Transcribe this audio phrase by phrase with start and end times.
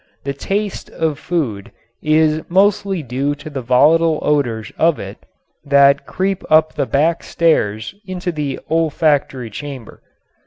[0.23, 5.19] The "taste" of food is mostly due to the volatile odors of it
[5.63, 10.01] that creep up the back stairs into the olfactory chamber.